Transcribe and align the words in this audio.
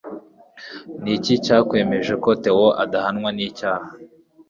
Ni 1.03 1.11
iki 1.17 1.33
cyakwemeje 1.45 2.13
ko 2.23 2.29
Theo 2.43 2.67
adahamwa 2.83 3.29
n'icyaha 3.33 3.87